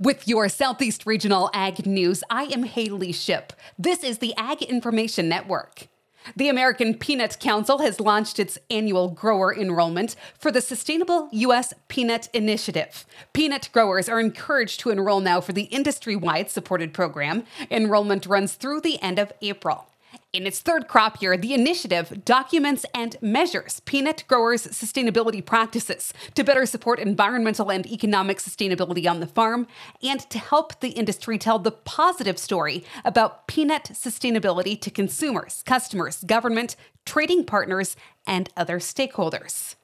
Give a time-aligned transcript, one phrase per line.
[0.00, 3.52] With your Southeast Regional Ag News, I am Haley Ship.
[3.76, 5.88] This is the Ag Information Network.
[6.36, 11.74] The American Peanut Council has launched its annual grower enrollment for the Sustainable U.S.
[11.88, 13.06] Peanut Initiative.
[13.32, 17.42] Peanut growers are encouraged to enroll now for the industry wide supported program.
[17.68, 19.88] Enrollment runs through the end of April.
[20.30, 26.44] In its third crop year, the initiative documents and measures peanut growers' sustainability practices to
[26.44, 29.66] better support environmental and economic sustainability on the farm
[30.02, 36.22] and to help the industry tell the positive story about peanut sustainability to consumers, customers,
[36.24, 39.76] government, trading partners, and other stakeholders.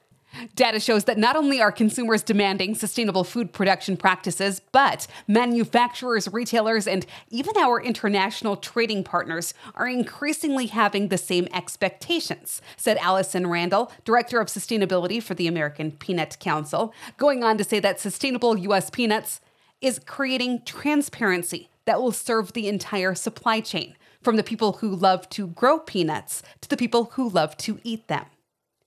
[0.54, 6.86] Data shows that not only are consumers demanding sustainable food production practices, but manufacturers, retailers,
[6.86, 13.92] and even our international trading partners are increasingly having the same expectations, said Allison Randall,
[14.04, 18.90] Director of Sustainability for the American Peanut Council, going on to say that sustainable U.S.
[18.90, 19.40] peanuts
[19.80, 25.28] is creating transparency that will serve the entire supply chain, from the people who love
[25.28, 28.24] to grow peanuts to the people who love to eat them.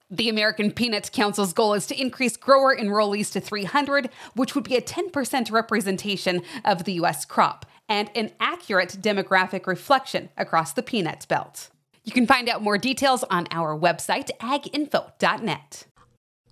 [0.10, 4.78] The American Peanut Council's goal is to increase grower enrollees to 300, which would be
[4.78, 7.26] a 10% representation of the U.S.
[7.26, 11.70] crop and an accurate demographic reflection across the peanut belt.
[12.06, 15.86] You can find out more details on our website, aginfo.net.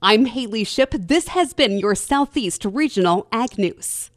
[0.02, 0.92] I'm Haley Ship.
[0.92, 4.12] This has been your Southeast Regional Ag News.